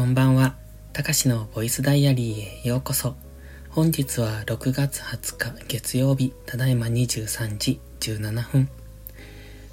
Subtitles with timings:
[0.00, 0.56] こんばんは。
[0.94, 3.16] たかしのボイスダイアリーへようこそ。
[3.68, 8.70] 本日は6月20日月曜日、ただいま23時17分。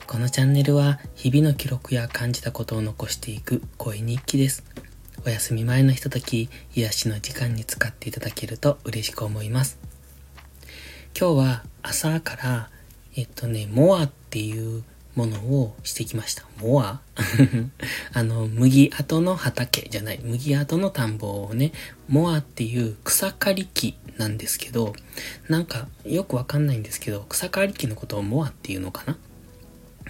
[0.05, 4.65] このチャンネルは日々の記録や感じたことを残していく声日記です。
[5.25, 9.79] お休み前のひととき、癒しの時間に使っていただけると嬉しく思います。
[11.17, 12.69] 今日は朝から、
[13.15, 14.83] えっとね、モアっていう
[15.17, 16.43] ものをしてきました。
[16.61, 17.01] モア
[18.13, 21.73] あの、麦跡の畑じゃない、麦跡の田んぼをね、
[22.07, 24.93] モアっていう草刈り機なんですけど、
[25.49, 29.17] なんかよくわかんないんですけど、草刈り機のことをモアっていうのかな？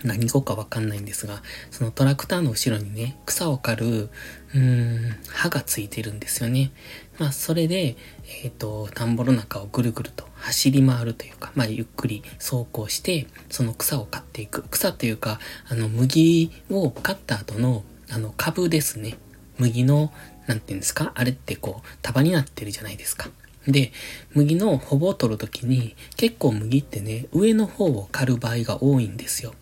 [0.03, 6.71] 何語かわかんないんですが、そのトラクターの後ろにね、草を刈る、うーん、刃がついてるんですよね。
[7.19, 7.95] まあ、それで、
[8.43, 14.63] えっ、ー、と、田んぼの中をぐるぐると走り回るというか、まあ、ゆっくり走行して、その草を刈っていく。
[14.69, 19.17] 草というか、あの、麦を刈った後の、あの、株ですね。
[19.57, 20.13] 麦の、
[20.45, 21.11] なんていうんですか？
[21.15, 23.29] あれってこう、束になってるじゃないですか。
[23.67, 23.91] で、
[24.33, 29.53] 麦のほぼを取るときに、結構麦ってね、上の方を刈る場合が多いんですよ。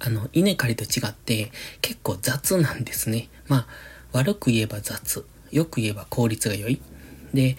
[0.00, 3.28] あの、稲刈りと違って結構雑なんですね。
[3.46, 3.66] まあ、
[4.12, 5.24] 悪く言えば雑。
[5.52, 6.80] よく言えば効率が良い。
[7.32, 7.56] で、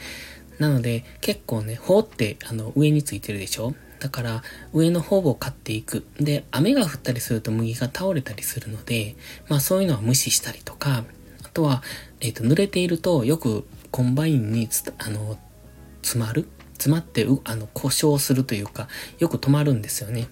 [0.59, 3.73] なので結構ね、頬ってあの上についてるでしょ？
[3.99, 6.05] だから上の方を買っていく。
[6.19, 9.15] で、雨が降ったりすると麦が倒れたりするので、
[9.47, 11.03] まあそういうのは無視したりとか、
[11.43, 11.83] あとは、
[12.19, 15.37] えっ、ー、と、濡れているとよくコンバインにあの、
[16.01, 16.47] 詰まる？
[16.73, 18.87] 詰まって、あの、故障するというか、
[19.19, 20.27] よく止まるんですよね。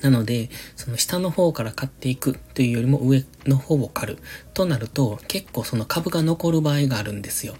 [0.00, 4.18] なので、その下の方から刈っていくというよりも上の方を刈る
[4.52, 7.56] となると、結構その株が残る場合があるんですよ。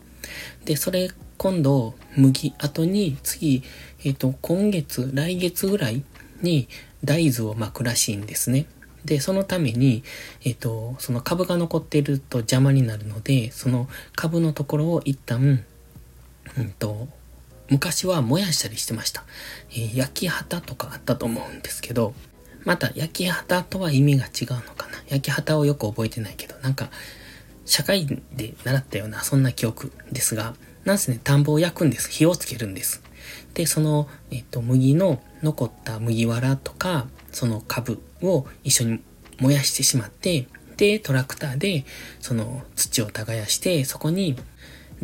[0.64, 3.62] で、それ今度、麦後に次、
[4.04, 6.04] えっ、ー、と、今月、来月ぐらい
[6.42, 6.68] に
[7.02, 8.66] 大豆を巻くらしいんですね。
[9.04, 10.04] で、そのために、
[10.44, 15.64] えっ、ー、と、その株が残っていると邪魔になるので、その株のところを一旦、
[16.56, 17.08] うんと、
[17.68, 19.24] 昔は燃やしたりしてました。
[19.70, 22.14] えー、焼き旗とかあったと思うんですけど、
[22.64, 24.98] また、焼き旗とは意味が違うのかな。
[25.08, 26.88] 焼き旗をよく覚えてないけど、なんか、
[27.66, 30.54] 社会で習ったような、そんな記憶ですが、
[30.84, 32.10] なんせね、田んぼを焼くんです。
[32.10, 33.02] 火をつけるんです。
[33.54, 39.00] で、その、えっと、麦の残った麦わらとか、その株を一緒に
[39.40, 40.46] 燃やしてしまって、
[40.76, 41.84] で、トラクターで、
[42.20, 44.36] その土を耕して、そこに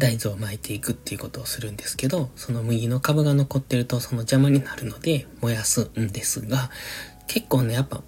[0.00, 6.70] 大豆を巻いていくっていうことをするんですけど、その麦の株が残ってるとその邪魔になるので燃やすんですが、
[7.28, 8.02] 結構ね、やっぱ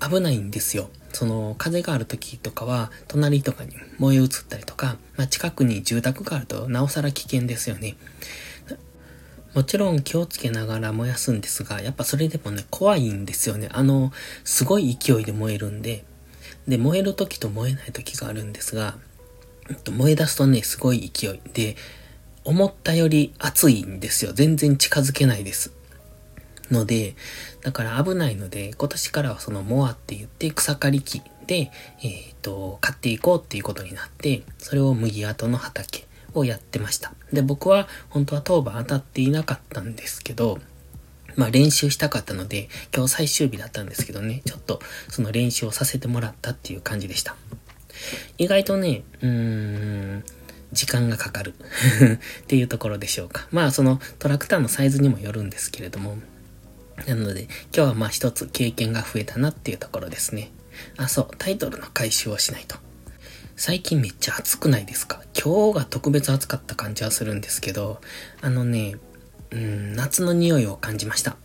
[0.00, 0.88] 危ないんですよ。
[1.12, 7.96] その風がある時とかは隣とかに燃え移ったりとか、まあ、近くに住宅があるとなおさら危険ですよね。
[9.54, 13.68] もちろん気をつけながら燃やすんですが、やっぱそれでもね、怖いんですよね。
[13.72, 14.12] あの、
[14.42, 16.04] すごい勢いで燃えるんで、
[16.66, 18.98] で、燃える時と燃えない時があるんですが、
[19.90, 21.76] 燃え出すとね、すごい勢いで、
[22.44, 24.32] 思ったより熱いんですよ。
[24.32, 25.72] 全然近づけないです。
[26.70, 27.14] ので、
[27.62, 31.70] だから危ないので、今年からはそのモアって言って草刈り機で、
[32.02, 37.12] えっ、ー、と、買っていこうっていうことになって、それを麦跡の畑をやってました。
[37.32, 40.58] で、僕は本当は当番当たっていなかったんですけど、
[41.36, 47.36] まあ練習したかったので、今日最終日だったんですけどね、ちょっとその練習をさせてもらったっていう感じでした。
[48.38, 50.24] 意外とね、うーん、
[50.72, 51.54] 時間がかかる
[52.42, 53.46] っていうところでしょうか。
[53.52, 56.18] まあそのトラクターのサイズにもよるんですけれども、
[57.06, 60.50] なので、今日はまあ一つ経験が増えたなっていうところですね。
[60.96, 62.76] あ、そう、タイトルの回収をしないと。
[63.56, 65.22] 最近めっちゃ暑くないですか？
[65.40, 68.00] 今日が特別暑かった感じはするんですけど、
[68.40, 68.96] あのね、
[69.52, 71.36] うん、夏の匂いを感じました。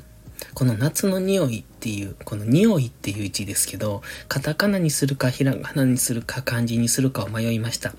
[0.56, 7.94] この夏の匂いっていう、この匂いっていう字ですけど、カタカナにするかひらがなにするか漢字にするかを迷いました。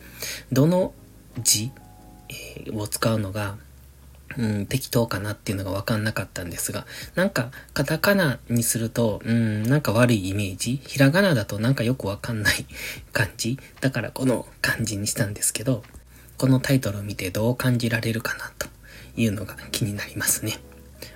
[0.52, 0.92] どの
[1.38, 1.72] 字、
[2.28, 3.56] えー、を使うのが
[4.38, 6.86] うん、適当かなっていうのがわかんなかったんですが、
[7.16, 12.64] なんか、カタカナにすると、うん、なんか悪いイメージひらがなだとなんかよくわかんない
[13.12, 15.82] 感じだからこの漢字にしたんですけど、
[16.38, 18.68] このタイトルを見てどう感じられるかなと
[19.16, 20.58] いうのが気になりますね。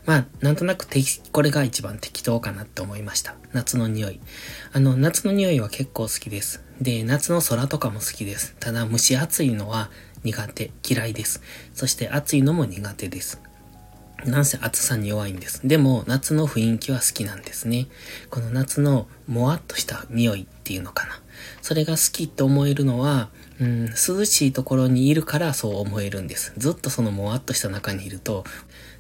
[0.07, 0.87] まあ、なんとなく
[1.33, 3.35] これが一番適当かなって思いました。
[3.53, 4.21] 夏の匂い。
[4.73, 6.63] あの、夏の匂いは結構好きです。
[6.81, 8.57] で、夏の空とかも好きです。
[8.61, 9.91] ただ、蒸し暑いのは
[10.25, 11.43] 苦手、嫌いです。
[11.75, 13.41] そして暑いのも苦手です。
[14.25, 15.67] なんせ暑さに弱いんです。
[15.67, 17.89] でも夏の雰囲気は好きなんですね。
[18.31, 21.21] この夏のもわっとした匂いっていうのかな。
[21.61, 23.29] それが好きって思えるのは、
[23.65, 26.53] うん、涼しいところにいるからそう思えるんです。
[26.59, 28.45] ずっとそのもわっとした中にいると、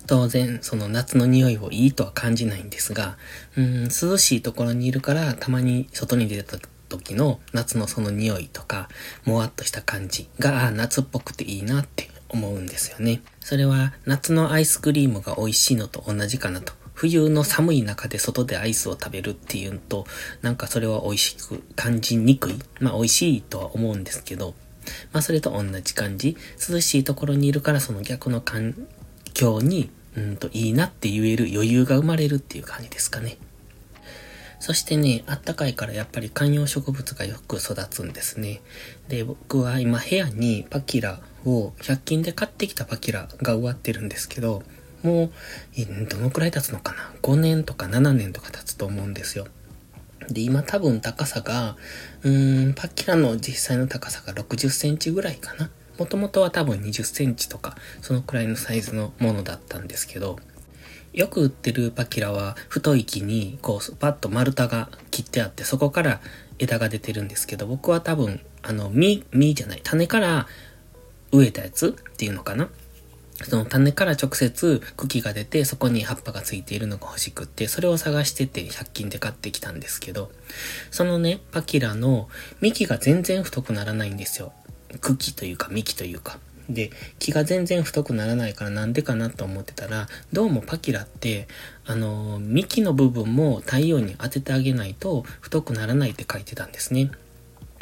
[0.06, 3.16] 当然その夏の匂いをいいとは感じないんですが、
[3.56, 6.58] うん、涼しいところにいるからたまに外に出た
[6.88, 8.88] 時の夏のその匂いとか、
[9.24, 13.22] もわっとした感じが、あ夏っぽくていいなって思うんですよね。
[13.40, 16.72] それは夏のアイスクリームが美味しいのと同じかなと。
[16.94, 20.06] 冬の寒い中で外でアイスを食べるっていうと、
[20.42, 22.54] なんかそれは美味しく感じにくい。
[22.80, 24.54] まあ美味しいとは思うんですけど、
[25.12, 26.36] まあそれと同じ感じ。
[26.68, 28.74] 涼しいところにいるからその逆の環
[29.34, 33.36] 境に、うんといいなって言える余裕が生まれるっていう感じですかね。
[34.60, 38.62] そしてね、あったかいからやっぱり観葉植物がよく育つんですね。
[39.08, 44.62] で、僕は今部屋にパキラを100均で買ってきたパキラが植わってるんですけど、
[45.04, 45.30] もう、
[46.08, 49.46] どのくらい経つのかな ?5 年とか7年とか経つと思うんですよ。
[50.28, 51.76] で、今多分高さが、
[52.22, 55.70] うーん、パキラの実際の高さが60センチぐらいかな。
[55.98, 60.38] もともとは多分20センチとか、そのくらいのサイズのものだったんですけど、
[61.14, 66.20] よく売ってるパキラは太い木にこうパッと丸太が切ってあってそこから
[66.58, 70.48] 枝が出てるんですけど僕は多分あの実、実じゃない種から
[71.30, 72.68] 植えたやつっていうのかな
[73.42, 80.30] その種から直接茎が出てそこに葉っぱがついているのが欲しくってそれを探してて100均で買ってきたんですけど
[80.90, 82.28] そのねパキラの
[82.60, 84.52] 幹が全然太くならないんですよ
[85.00, 86.38] 茎というか幹というか
[86.68, 91.46] で、気が全然太くならないからなんでかなと思ってたら、どうもパキラって、
[91.84, 97.10] あの、幹の部分も太陽に当ててあげないと太くならないって書いてたんですね。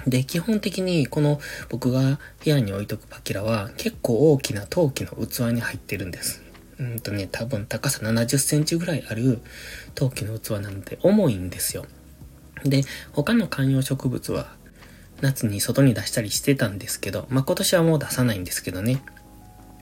[0.07, 6.43] で、基本的にこの僕が部屋に置いとくパキラは結構大きな陶器の器に入ってるんです。
[6.79, 9.41] うんとね、多分高さ70センチぐらいある
[9.95, 11.87] 陶器の器なので重いんですよ。
[12.65, 12.83] で、
[13.13, 14.55] 他の観葉植物は
[15.21, 19.03] 夏に外に出したりしてたんですけど、まあ、今年はもう出さないんですけどね。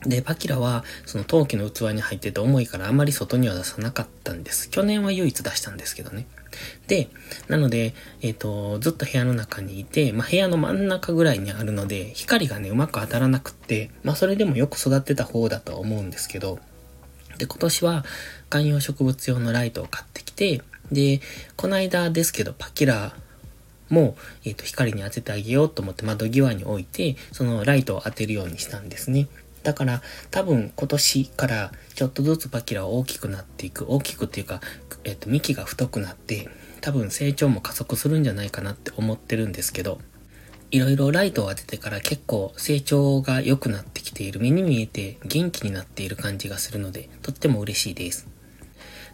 [0.05, 4.69] で、パキラは、その陶器の器に入ってて重いからあまり外には出さなかったんです。
[4.69, 6.25] 去年は唯一出したんですけどね。
[6.87, 7.09] で、
[7.47, 16.59] なので、えっ、ー、と、ずっと部屋の中にいて、まあ、部屋の真ん中ぐらいにあるので、光がね、うまく当たらなくって、まあ、それでもよく育ってた方だとは思うんですけど、
[17.37, 18.05] で、今年は
[18.49, 20.61] 観葉植物用のライトを買ってきて、
[20.91, 21.21] で、
[21.55, 23.13] この間ですけど、パキラ
[23.89, 29.27] も、えっ、ー、と、光に当ててあげようと思って窓際に置いて、そのライトを当てるようにしたんですね。
[29.63, 33.85] だから、多分今年からちょっとずつパキラは大きくなっていく。
[33.87, 34.61] 大きくっていうか、
[35.03, 36.49] えっ、ー、と、幹が太くなって、
[36.81, 39.99] 多分成長も加速するんじゃないかなって思ってるんですけど、
[40.71, 44.39] いろいろライトを当ててから結構成長が良くなってきている。
[44.39, 48.27] 目に見えて元気になっている感じがするので、とっても嬉しいです。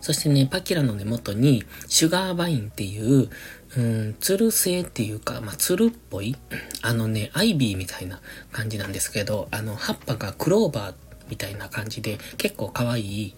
[0.01, 3.29] そしてね、パキラの根元に、シュガーバインっていう、
[3.75, 6.35] うん、ツル製っていうか、まあ、ツルっぽい、
[6.81, 8.21] あのね、アイビーみたいな
[8.51, 10.95] 感じなんですけど、あの、葉っぱがクローバー
[11.29, 13.35] みたいな感じで、結構可愛い、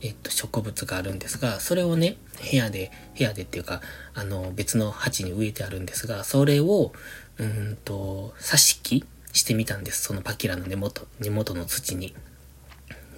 [0.00, 2.16] えっと、植物があるんですが、それをね、
[2.50, 3.80] 部屋で、部屋でっていうか、
[4.14, 6.92] あの、別の鉢に植えてあるんですが、それを、
[7.38, 10.02] うんと、挿し木してみたんです。
[10.02, 12.14] そのパキラの根元、根元の土に。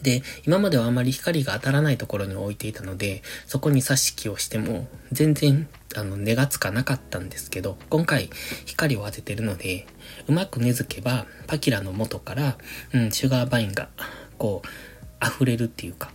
[0.05, 5.67] で、今まではあまり光が当たらないところに置いていたので、そこに挿し木をしても、全然、
[5.97, 8.29] あの、根がつかなかったんですけど、今回、
[8.67, 9.87] 光を当ててるので、
[10.29, 12.59] うまく根付けば、パキラの元から、
[12.93, 13.89] うん、シュガーバインが、
[14.37, 16.12] こう、溢れるっていうか、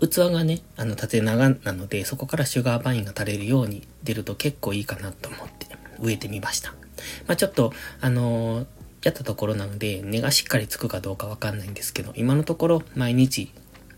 [0.00, 5.68] 器がね、あの、縦長なので、そこからシュガーバインが垂れるように出ると結構いいかなと思って
[6.00, 6.72] 植えてみました。
[7.26, 8.66] まあちょっと、あのー、
[9.02, 13.52] やったところなので、根がしっかりつくかどうかわかんないんですけど、今のところ毎日、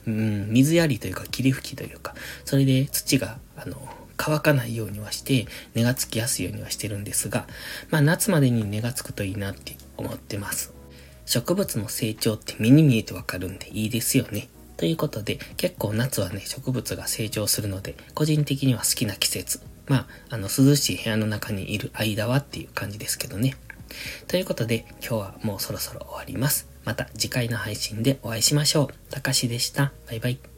[0.07, 3.77] うん、水やりというか霧吹きというか、それで土が、あの、
[4.17, 7.47] 乾かないようにはして、根がつきやすいようにはしてるんですが、
[7.91, 10.73] まあ夏までに根がつくといいなって思ってます。
[11.27, 14.49] 植物の成長って目に見えてわかるんでいいですよね。
[14.77, 19.61] ということで、結構夏はね、植物が成長するので、個人的には好きな季節。
[19.87, 23.55] まあ、あの、涼しい部屋の中にいる間はっていう感じですけどね。
[24.29, 26.69] ということで、今日はもうそろそろ終わります。
[26.85, 29.11] また次回の配信でお会いしましょう。
[29.11, 29.93] たかしでした。
[30.07, 30.54] バイバイ。